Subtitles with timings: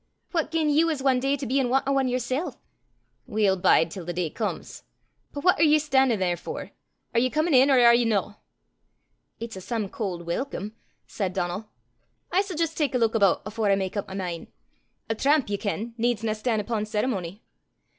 [0.31, 2.55] What gien ye was ae day to be in want o' ane yersel'!"
[3.27, 4.81] "We'll bide till the day comes.
[5.31, 6.71] But what are ye stan'in' there for?
[7.13, 8.37] Are ye comin' in, or are ye no?"
[9.39, 10.73] "It's a some cauld welcome!"
[11.05, 11.69] said Donal.
[12.31, 14.47] "I s' jist tak a luik aboot afore I mak up my min'.
[15.07, 17.43] A tramp, ye ken, needsna stan' upo' ceremony."